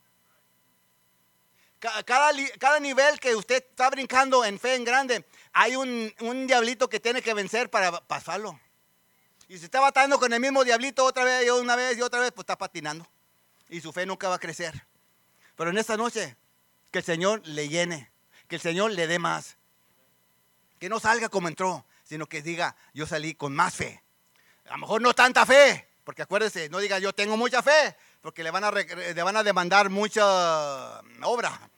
[1.79, 6.47] Ca- Cada, cada nivel que usted está brincando en fe en grande, hay un, un
[6.47, 8.59] diablito que tiene que vencer para pasarlo.
[9.47, 12.19] Y si está batallando con el mismo diablito otra vez y una vez y otra
[12.19, 13.05] vez, pues está patinando.
[13.69, 14.73] Y su fe nunca va a crecer.
[15.55, 16.35] Pero en esta noche,
[16.91, 18.09] que el Señor le llene,
[18.47, 19.57] que el Señor le dé más.
[20.79, 24.03] Que no salga como entró, sino que diga, yo salí con más fe.
[24.65, 28.43] A lo mejor no tanta fe, porque acuérdese, no diga yo tengo mucha fe, porque
[28.43, 31.69] le van a, le van a demandar mucha obra.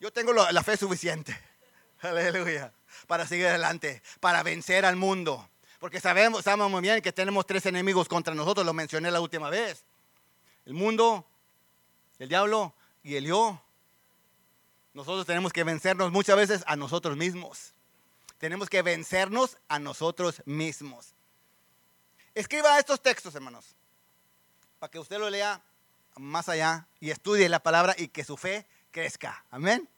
[0.00, 1.38] Yo tengo la fe suficiente.
[2.00, 2.72] Aleluya.
[3.06, 5.48] Para seguir adelante, para vencer al mundo.
[5.78, 9.50] Porque sabemos, sabemos muy bien que tenemos tres enemigos contra nosotros, lo mencioné la última
[9.50, 9.84] vez.
[10.64, 11.26] El mundo,
[12.18, 13.60] el diablo y el yo.
[14.94, 17.73] Nosotros tenemos que vencernos muchas veces a nosotros mismos.
[18.44, 21.14] Tenemos que vencernos a nosotros mismos.
[22.34, 23.74] Escriba estos textos, hermanos,
[24.78, 25.62] para que usted lo lea
[26.16, 29.46] más allá y estudie la palabra y que su fe crezca.
[29.50, 29.88] Amén.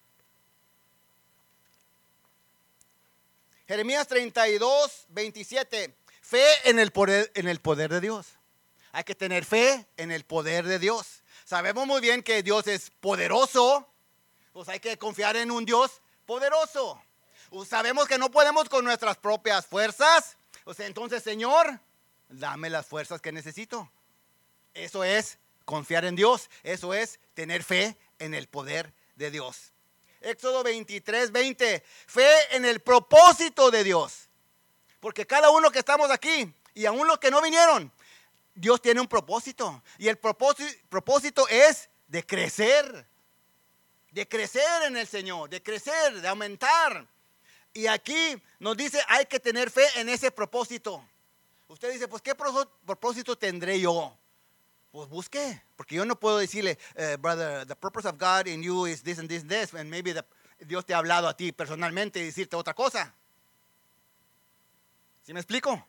[3.67, 5.97] Jeremías 32, 27.
[6.23, 8.29] Fe en el, poder, en el poder de Dios.
[8.93, 11.25] Hay que tener fe en el poder de Dios.
[11.45, 13.93] Sabemos muy bien que Dios es poderoso,
[14.53, 17.03] pues hay que confiar en un Dios poderoso.
[17.69, 20.37] Sabemos que no podemos con nuestras propias fuerzas.
[20.65, 21.81] O sea, entonces, Señor,
[22.29, 23.91] dame las fuerzas que necesito.
[24.75, 26.51] Eso es confiar en Dios.
[26.63, 29.73] Eso es tener fe en el poder de Dios.
[30.21, 31.85] Éxodo 23, 20.
[32.07, 34.29] Fe en el propósito de Dios.
[35.01, 37.93] Porque cada uno que estamos aquí, y aún los que no vinieron,
[38.55, 39.83] Dios tiene un propósito.
[39.99, 43.07] Y el propósito es de crecer.
[44.11, 47.07] De crecer en el Señor, de crecer, de aumentar.
[47.77, 51.07] Y aquí nos dice, hay que tener fe en ese propósito.
[51.69, 54.17] Usted dice, pues ¿qué propósito tendré yo?
[54.91, 58.87] Pues busque, porque yo no puedo decirle, eh, brother, the purpose of God in you
[58.87, 60.15] is this and this and this, and maybe
[60.61, 63.15] Dios te ha hablado a ti personalmente y decirte otra cosa.
[65.27, 65.87] ¿Sí me explico?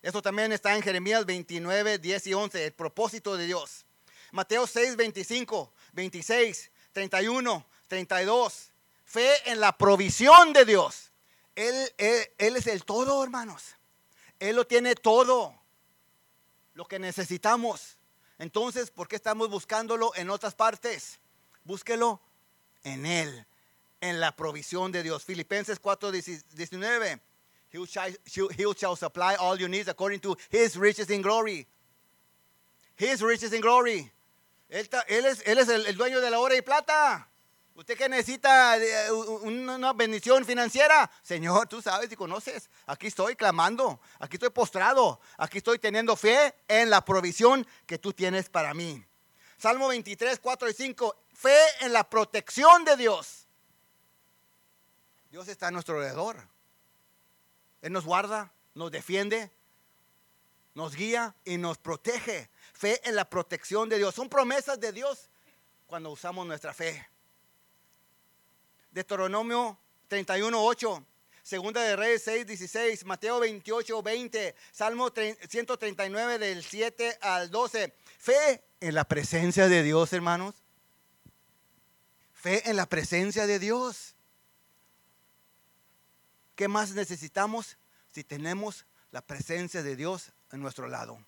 [0.00, 3.84] Eso también está en Jeremías 29, 10 y 11, el propósito de Dios.
[4.32, 8.70] Mateo 6, 25, 26, 31, 32.
[9.14, 11.12] Fe en la provisión de Dios.
[11.54, 13.76] Él, él- él es el todo, hermanos.
[14.40, 15.54] Él lo tiene todo.
[16.74, 17.96] Lo que necesitamos.
[18.40, 21.20] Entonces, ¿por qué estamos buscándolo en otras partes?
[21.62, 22.20] Búsquelo
[22.82, 23.46] en Él,
[24.00, 25.22] en la provisión de Dios.
[25.24, 27.20] Filipenses 4, 19.
[27.70, 31.68] He shall, he shall supply all your needs according to His riches in glory.
[32.98, 34.10] His riches in glory.
[34.68, 37.28] Él, él es, es el, el dueño de la oro y plata.
[37.74, 42.70] Usted que necesita eh, un- una bendición financiera, Señor, tú sabes y conoces.
[42.86, 48.12] Aquí estoy clamando, aquí estoy postrado, aquí estoy teniendo fe en la provisión que tú
[48.12, 49.04] tienes para mí.
[49.58, 53.48] Salmo 23, 4 y 5, fe en la protección de Dios.
[55.30, 56.36] Dios está a nuestro alrededor.
[57.82, 59.50] Él nos guarda, nos defiende,
[60.74, 62.48] nos guía y nos protege.
[62.72, 64.14] Fe en la protección de Dios.
[64.14, 65.28] Son promesas de Dios
[65.88, 67.04] cuando usamos nuestra fe.
[68.94, 69.76] Deuteronomio
[70.06, 71.04] 31, 8.
[71.42, 73.04] Segunda de Reyes 6, 16.
[73.04, 74.54] Mateo 28, 20.
[74.70, 77.92] Salmo 139 del 7 al 12.
[78.18, 80.54] Fe en la presencia de Dios, hermanos.
[82.32, 84.14] Fe en la presencia de Dios.
[86.54, 87.76] ¿Qué más necesitamos
[88.12, 91.18] si tenemos la presencia de Dios en nuestro lado?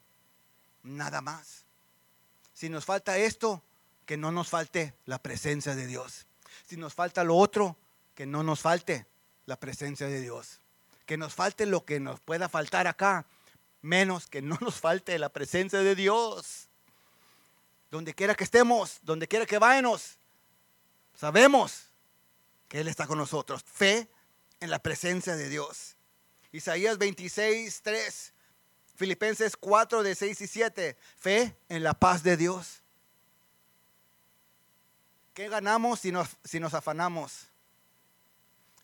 [0.85, 1.64] Nada más.
[2.55, 3.61] Si nos falta esto,
[4.07, 6.26] que no nos falte la presencia de Dios.
[6.64, 7.77] Si nos falta lo otro,
[8.14, 9.07] que no nos falte
[9.45, 10.61] la presencia de Dios.
[11.05, 13.27] Que nos falte lo que nos pueda faltar acá,
[13.83, 16.69] menos que no nos falte la presencia de Dios.
[17.90, 20.19] Donde quiera que estemos, donde quiera que vayamos,
[21.14, 21.90] sabemos
[22.69, 23.62] que Él está con nosotros.
[23.62, 24.09] Fe
[24.61, 25.97] en la presencia de Dios.
[26.53, 28.33] Isaías 26, 3.
[28.97, 30.97] Filipenses 4 de 6 y 7.
[31.16, 32.83] Fe en la paz de Dios.
[35.37, 37.49] ¿Qué ganamos si nos, si nos afanamos?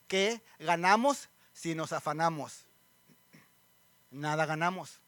[0.06, 2.66] ¿Qué ganamos si nos afanamos?
[4.10, 5.00] Nada ganamos.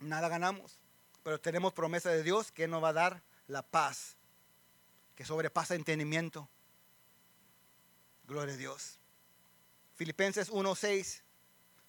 [0.00, 0.80] Nada ganamos.
[1.22, 4.16] Pero tenemos promesa de Dios que nos va a dar la paz,
[5.14, 6.48] que sobrepasa entendimiento.
[8.26, 8.98] Gloria a Dios.
[9.94, 11.22] Filipenses 1.6,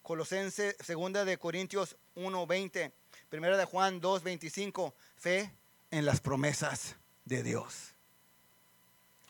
[0.04, 2.92] Colosenses, segunda de Corintios 1.20,
[3.28, 5.52] primera de Juan 2.25, fe
[5.90, 6.94] en las promesas
[7.28, 7.94] de Dios.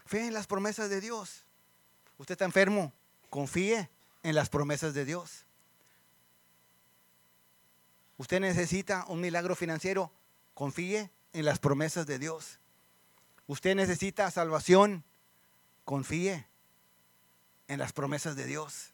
[0.07, 1.45] Fe en las promesas de Dios.
[2.17, 2.93] Usted está enfermo,
[3.29, 3.91] confíe
[4.23, 5.45] en las promesas de Dios.
[8.17, 10.11] Usted necesita un milagro financiero,
[10.55, 12.59] confíe en las promesas de Dios.
[13.47, 15.05] Usted necesita salvación,
[15.85, 16.47] confíe
[17.69, 18.91] en las promesas de Dios.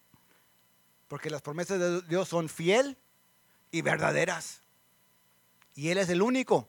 [1.09, 2.99] Porque las promesas de Dios son fiel
[3.71, 4.61] y verdaderas.
[5.75, 6.69] Y Él es el único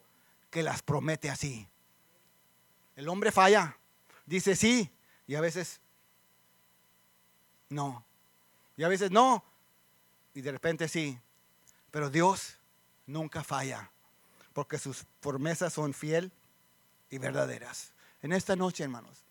[0.50, 1.68] que las promete así.
[2.96, 3.78] El hombre falla,
[4.26, 4.92] dice sí
[5.28, 5.80] y a veces
[7.70, 8.06] no.
[8.78, 9.44] Y a veces no
[10.34, 11.20] y de repente sí.
[11.92, 12.58] Pero Dios
[13.06, 13.90] nunca falla
[14.54, 16.32] porque sus promesas son fiel
[17.10, 17.92] y verdaderas.
[18.22, 19.24] En esta noche, hermanos,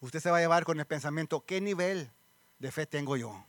[0.00, 2.10] usted se va a llevar con el pensamiento, ¿qué nivel
[2.58, 3.44] de fe tengo yo?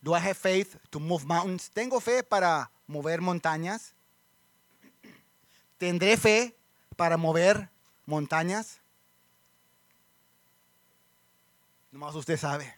[0.00, 1.70] Do I have faith to move mountains?
[1.70, 3.94] ¿Tengo fe para mover montañas?
[5.82, 6.56] ¿Tendré fe
[6.94, 7.68] para mover
[8.06, 8.78] montañas?
[11.90, 12.72] Nomás usted sabe.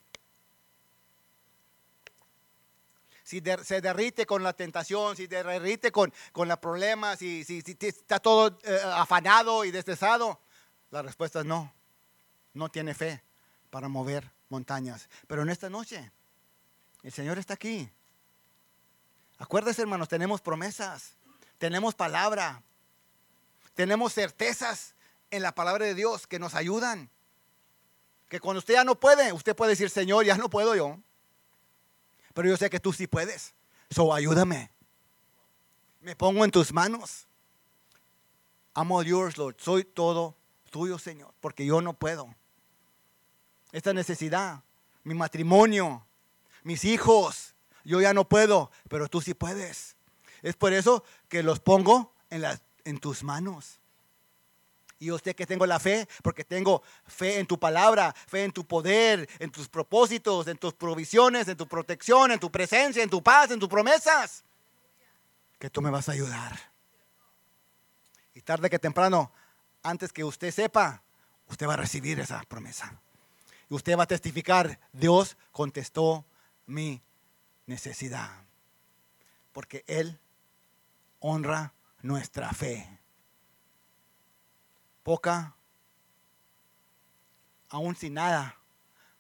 [3.23, 8.21] Si se derrite con la tentación, si derrite con, con los problemas, si, si, está
[8.21, 10.41] todo eh, afanado y destrezado,
[10.91, 11.75] la respuesta es no.
[12.55, 13.23] No tiene fe
[13.69, 15.11] para mover montañas.
[15.27, 16.11] Pero en esta noche,
[17.03, 17.87] el Señor está aquí.
[19.37, 21.17] Acuérdense, hermanos, tenemos promesas,
[21.59, 22.63] tenemos palabra,
[23.75, 24.95] tenemos certezas
[25.31, 27.11] en la palabra de Dios que nos ayudan.
[28.29, 30.99] Que cuando usted ya no puede, usted puede decir, Señor, ya no puedo yo.
[32.33, 33.55] Pero yo sé que tú sí puedes.
[33.91, 34.71] So ayúdame.
[36.01, 37.27] Me pongo en tus manos.
[38.77, 39.57] I'm all yours, Lord.
[39.59, 40.37] Soy todo
[40.71, 42.35] tuyo, Señor, porque yo no puedo.
[43.73, 44.63] Esta necesidad,
[45.05, 46.05] mi matrimonio,
[46.65, 47.55] mis hijos,
[47.85, 49.97] yo ya no puedo, pero tú sí puedes.
[50.43, 53.81] Es por eso que los pongo en, las- en tus manos.
[54.99, 58.65] Y usted que tengo la fe, porque tengo fe en tu palabra, fe en tu
[58.65, 63.23] poder, en tus propósitos, en tus provisiones, en tu protección, en tu presencia, en tu
[63.23, 64.45] paz, en tus promesas.
[65.59, 66.59] Que tú me vas a ayudar.
[68.35, 69.33] Y tarde que temprano,
[69.83, 71.03] antes que usted sepa,
[71.49, 72.99] usted va a recibir esa promesa.
[73.69, 76.25] Y usted va a testificar, Dios contestó
[76.67, 77.03] mi
[77.67, 78.31] necesidad.
[79.53, 80.19] Porque Él
[81.21, 81.73] honra
[82.05, 82.87] nuestra fe.
[85.03, 85.57] Poca,
[87.71, 88.59] aún sin nada,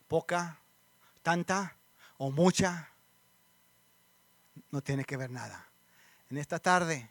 [0.06, 0.60] poca,
[1.22, 1.78] tanta
[2.18, 2.90] o mucha,
[4.70, 5.66] no tiene que ver nada.
[6.28, 7.10] En esta tarde,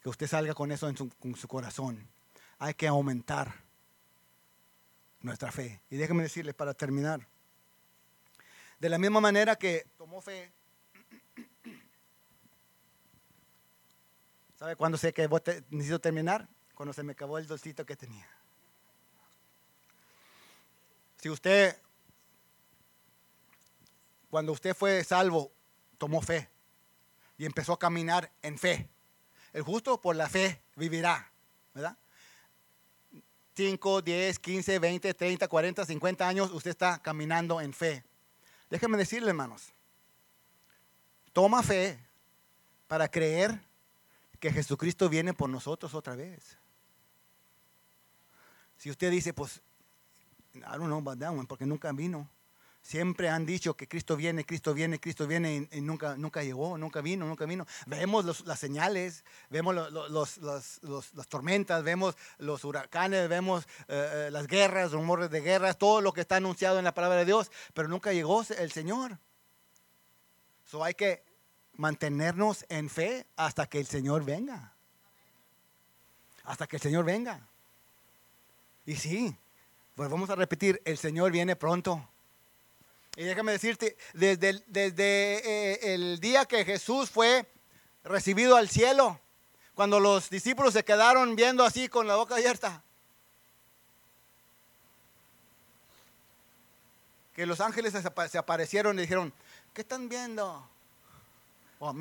[0.00, 2.08] que usted salga con eso en su, su corazón,
[2.58, 3.62] hay que aumentar
[5.20, 5.82] nuestra fe.
[5.90, 7.28] Y déjeme decirle para terminar,
[8.78, 10.50] de la misma manera que tomó fe,
[14.64, 15.28] ¿sabe cuándo sé que
[15.68, 16.48] necesito terminar?
[16.74, 18.26] Cuando se me acabó el dulcito que tenía.
[21.20, 21.76] Si usted,
[24.30, 25.52] cuando usted fue salvo,
[25.98, 26.48] tomó fe
[27.36, 28.88] y empezó a caminar en fe.
[29.52, 31.30] El justo por la fe vivirá,
[31.74, 31.98] ¿verdad?
[33.56, 38.02] 5, 10, 15, 20, 30, 40, 50 años, usted está caminando en fe.
[38.70, 39.74] Déjeme decirle, hermanos,
[41.34, 41.98] toma fe
[42.88, 43.60] para creer
[44.44, 46.58] que Jesucristo viene por nosotros otra vez.
[48.76, 49.62] Si usted dice, pues,
[50.54, 52.28] I don't know porque nunca vino.
[52.82, 57.00] Siempre han dicho que Cristo viene, Cristo viene, Cristo viene y, nunca, nunca llegó, nunca
[57.00, 57.66] vino, nunca vino.
[57.86, 65.30] Vemos las señales, vemos las tormentas, vemos los huracanes, vemos eh, eh, las guerras, rumores
[65.30, 68.44] de guerras, todo lo que está anunciado en la palabra de Dios, pero nunca llegó
[68.58, 69.18] el Señor.
[70.66, 71.33] So hay que
[71.76, 74.72] mantenernos en fe hasta que el Señor venga.
[76.44, 77.40] Hasta que el Señor venga.
[78.86, 79.36] Y sí,
[79.94, 82.06] pues vamos a repetir, el Señor viene pronto.
[83.16, 87.46] Y déjame decirte, desde, desde eh, el día que Jesús fue
[88.02, 89.20] recibido al cielo,
[89.74, 92.82] cuando los discípulos se quedaron viendo así con la boca abierta,
[97.34, 97.94] que los ángeles
[98.30, 99.32] se aparecieron y dijeron,
[99.72, 100.68] ¿qué están viendo?
[101.86, 101.94] Oh,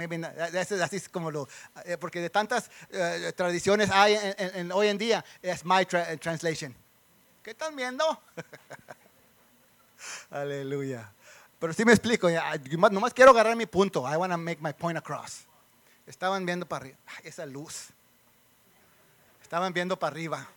[0.81, 1.49] así es como lo,
[1.83, 6.73] eh, porque de tantas eh, tradiciones hay en, hoy en día, es my translation.
[7.43, 8.05] ¿Qué están viendo?
[10.31, 11.11] Aleluya.
[11.59, 12.29] Pero sí me explico,
[12.91, 14.09] nomás quiero agarrar mi punto.
[14.09, 15.41] I want to make my point across.
[16.07, 16.97] Estaban viendo para arriba.
[17.21, 17.89] esa luz.
[19.41, 20.47] Estaban viendo para arriba.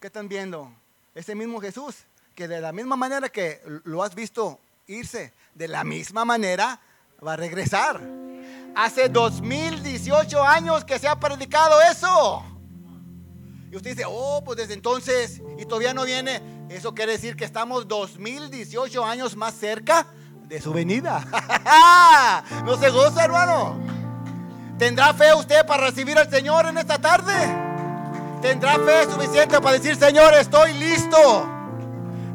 [0.00, 0.72] ¿Qué están viendo?
[1.14, 2.04] Ese mismo Jesús,
[2.34, 6.80] que de la misma manera que lo has visto irse, de la misma manera
[7.24, 8.00] va a regresar.
[8.74, 12.44] Hace 2018 años que se ha predicado eso.
[13.70, 16.42] Y usted dice, oh, pues desde entonces y todavía no viene.
[16.68, 20.06] Eso quiere decir que estamos 2018 años más cerca
[20.46, 21.24] de su venida.
[22.64, 23.76] ¿No se goza, hermano?
[24.78, 27.32] ¿Tendrá fe usted para recibir al Señor en esta tarde?
[28.42, 31.48] ¿Tendrá fe suficiente para decir, Señor, estoy listo?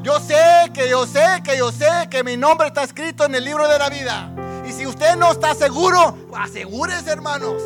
[0.02, 3.46] Yo sé que yo sé que yo sé que mi nombre está escrito en el
[3.46, 4.32] libro de la vida.
[4.72, 7.62] Si usted no está seguro, asegúrese, hermanos.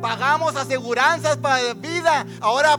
[0.00, 2.24] Pagamos aseguranzas para vida.
[2.40, 2.78] Ahora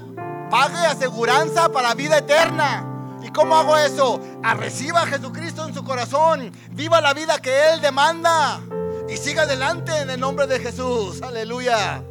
[0.50, 2.86] pague aseguranza para vida eterna.
[3.22, 4.20] ¿Y cómo hago eso?
[4.44, 6.52] A reciba a Jesucristo en su corazón.
[6.72, 8.62] Viva la vida que Él demanda.
[9.10, 11.22] Y siga adelante en el nombre de Jesús.
[11.22, 12.02] Aleluya.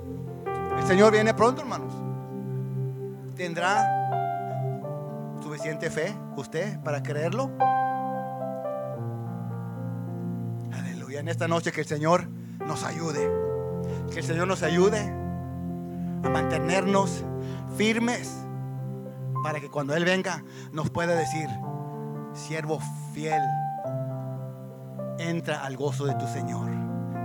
[0.78, 1.93] El Señor viene pronto, hermanos.
[3.36, 3.84] ¿Tendrá
[5.43, 7.51] suficiente fe usted para creerlo?
[11.19, 12.29] En esta noche que el Señor
[12.64, 13.29] nos ayude.
[14.12, 17.25] Que el Señor nos ayude a mantenernos
[17.77, 18.33] firmes
[19.43, 21.49] para que cuando Él venga nos pueda decir,
[22.35, 22.79] siervo
[23.12, 23.43] fiel,
[25.19, 26.71] entra al gozo de tu Señor.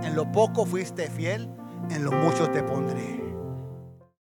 [0.02, 1.48] En lo poco fuiste fiel,
[1.90, 3.23] en lo mucho te pondré.